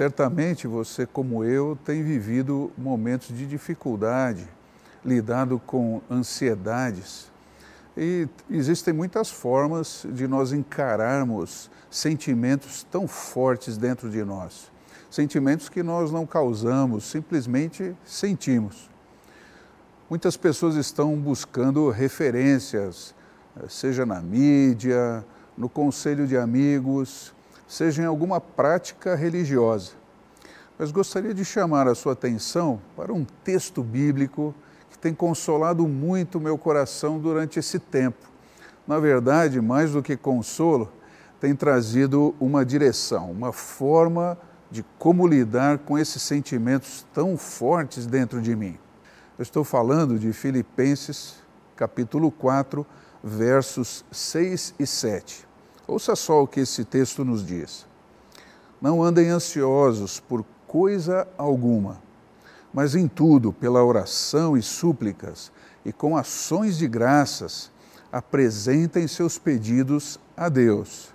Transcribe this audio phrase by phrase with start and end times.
[0.00, 4.48] Certamente você, como eu, tem vivido momentos de dificuldade,
[5.04, 7.30] lidado com ansiedades.
[7.94, 14.72] E existem muitas formas de nós encararmos sentimentos tão fortes dentro de nós.
[15.10, 18.88] Sentimentos que nós não causamos, simplesmente sentimos.
[20.08, 23.14] Muitas pessoas estão buscando referências,
[23.68, 25.22] seja na mídia,
[25.58, 27.34] no conselho de amigos,
[27.70, 29.92] seja em alguma prática religiosa.
[30.76, 34.52] Mas gostaria de chamar a sua atenção para um texto bíblico
[34.90, 38.28] que tem consolado muito o meu coração durante esse tempo.
[38.88, 40.90] Na verdade, mais do que consolo,
[41.38, 44.36] tem trazido uma direção, uma forma
[44.68, 48.76] de como lidar com esses sentimentos tão fortes dentro de mim.
[49.38, 51.36] Eu estou falando de Filipenses,
[51.76, 52.84] capítulo 4,
[53.22, 55.49] versos 6 e 7.
[55.90, 57.84] Ouça só o que esse texto nos diz.
[58.80, 62.00] Não andem ansiosos por coisa alguma,
[62.72, 65.50] mas em tudo, pela oração e súplicas
[65.84, 67.72] e com ações de graças,
[68.12, 71.08] apresentem seus pedidos a Deus.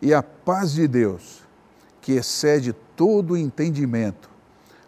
[0.00, 1.42] E a paz de Deus,
[2.00, 4.30] que excede todo o entendimento,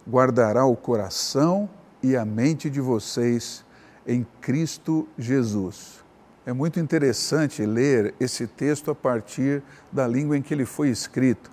[0.09, 1.69] guardará o coração
[2.01, 3.65] e a mente de vocês
[4.07, 6.04] em Cristo Jesus.
[6.47, 11.51] É muito interessante ler esse texto a partir da língua em que ele foi escrito,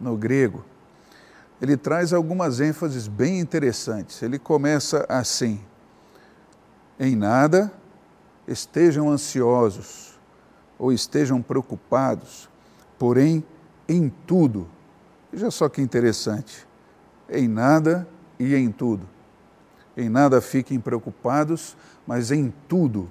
[0.00, 0.64] no grego.
[1.60, 4.22] Ele traz algumas ênfases bem interessantes.
[4.22, 5.60] Ele começa assim:
[7.00, 7.72] Em nada
[8.46, 10.16] estejam ansiosos
[10.78, 12.48] ou estejam preocupados,
[12.96, 13.44] porém
[13.88, 14.68] em tudo.
[15.32, 16.64] Veja só que interessante.
[17.28, 18.08] Em nada
[18.38, 19.04] e em tudo.
[19.96, 23.10] Em nada fiquem preocupados, mas em tudo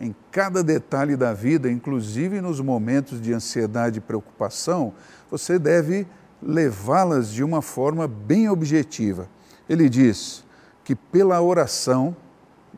[0.00, 4.92] em cada detalhe da vida, inclusive nos momentos de ansiedade e preocupação,
[5.30, 6.06] você deve
[6.42, 9.28] levá-las de uma forma bem objetiva.
[9.68, 10.44] Ele diz
[10.82, 12.16] que pela oração,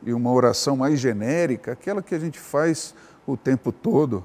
[0.05, 2.95] e uma oração mais genérica, aquela que a gente faz
[3.27, 4.23] o tempo todo,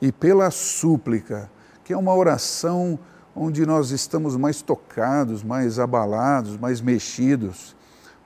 [0.00, 1.50] e pela súplica,
[1.84, 2.98] que é uma oração
[3.36, 7.76] onde nós estamos mais tocados, mais abalados, mais mexidos,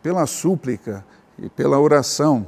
[0.02, 1.04] pela súplica
[1.38, 2.46] e pela oração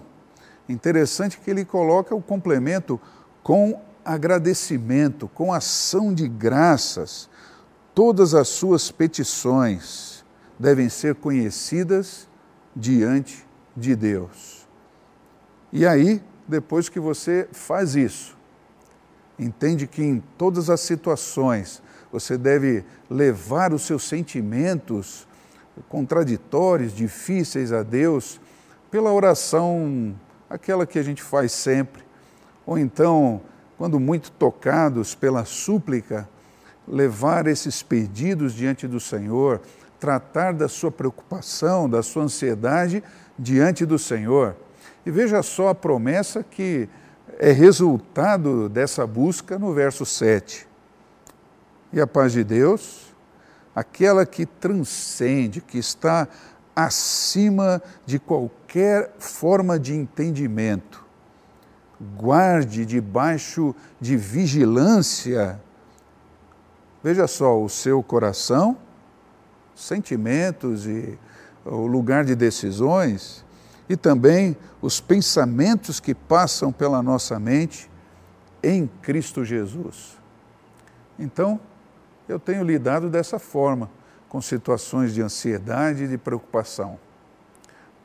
[0.71, 3.01] Interessante que ele coloca o complemento
[3.43, 7.29] com agradecimento, com ação de graças.
[7.93, 10.25] Todas as suas petições
[10.57, 12.29] devem ser conhecidas
[12.75, 13.45] diante
[13.77, 14.69] de Deus.
[15.73, 18.39] E aí, depois que você faz isso,
[19.37, 21.83] entende que em todas as situações
[22.13, 25.27] você deve levar os seus sentimentos
[25.89, 28.41] contraditórios, difíceis a Deus,
[28.89, 30.15] pela oração
[30.51, 32.03] aquela que a gente faz sempre,
[32.67, 33.41] ou então,
[33.79, 36.29] quando muito tocados pela súplica,
[36.87, 39.61] levar esses pedidos diante do Senhor,
[40.01, 43.03] tratar da sua preocupação, da sua ansiedade
[43.39, 44.57] diante do Senhor.
[45.07, 46.89] E veja só a promessa que
[47.39, 50.67] é resultado dessa busca no verso 7.
[51.93, 53.15] E a paz de Deus,
[53.75, 56.29] aquela que transcende, que está
[56.75, 58.60] acima de qualquer
[59.19, 61.05] forma de entendimento.
[62.17, 65.61] Guarde debaixo de vigilância.
[67.03, 68.77] Veja só, o seu coração,
[69.75, 71.19] sentimentos e
[71.65, 73.45] o lugar de decisões
[73.89, 77.91] e também os pensamentos que passam pela nossa mente
[78.63, 80.17] em Cristo Jesus.
[81.19, 81.59] Então,
[82.29, 83.91] eu tenho lidado dessa forma
[84.29, 86.99] com situações de ansiedade e de preocupação.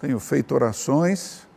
[0.06, 1.48] Tenho feito orações,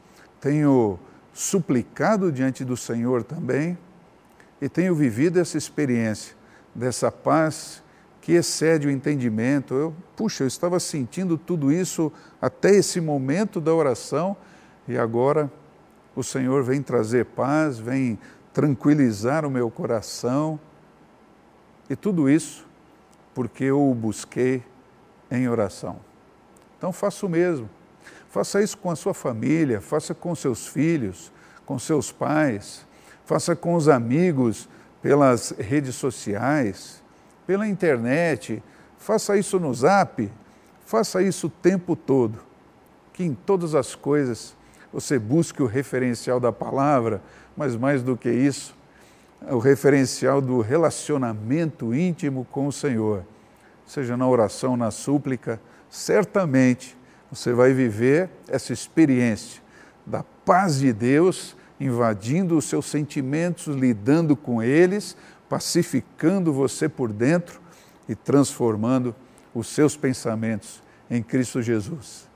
[0.40, 0.98] tenho
[1.34, 3.76] suplicado diante do Senhor também
[4.58, 6.34] e tenho vivido essa experiência
[6.74, 7.82] dessa paz
[8.22, 9.74] que excede o entendimento.
[9.74, 12.10] Eu, puxa, eu estava sentindo tudo isso
[12.40, 14.34] até esse momento da oração
[14.88, 15.52] e agora
[16.16, 18.18] o Senhor vem trazer paz, vem
[18.54, 20.58] tranquilizar o meu coração.
[21.90, 22.66] E tudo isso
[23.34, 24.62] porque eu o busquei
[25.30, 26.00] em oração.
[26.78, 27.68] Então faça o mesmo.
[28.28, 31.32] Faça isso com a sua família, faça com seus filhos,
[31.64, 32.86] com seus pais,
[33.24, 34.68] faça com os amigos
[35.00, 37.02] pelas redes sociais,
[37.46, 38.62] pela internet,
[38.98, 40.30] faça isso no zap,
[40.84, 42.38] faça isso o tempo todo.
[43.14, 44.54] Que em todas as coisas
[44.92, 47.22] você busque o referencial da palavra,
[47.56, 48.76] mas mais do que isso,
[49.50, 53.24] o referencial do relacionamento íntimo com o Senhor,
[53.86, 56.97] seja na oração, na súplica, certamente
[57.30, 59.62] você vai viver essa experiência
[60.06, 65.16] da paz de Deus invadindo os seus sentimentos, lidando com eles,
[65.48, 67.60] pacificando você por dentro
[68.08, 69.14] e transformando
[69.54, 72.27] os seus pensamentos em Cristo Jesus.